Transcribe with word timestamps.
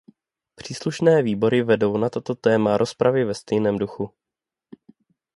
Příslušné 0.55 1.23
výbory 1.23 1.63
vedou 1.63 1.97
na 1.97 2.09
toto 2.09 2.35
téma 2.35 2.77
rozpravy 2.77 3.25
ve 3.25 3.33
stejném 3.33 3.77
duchu. 3.77 4.11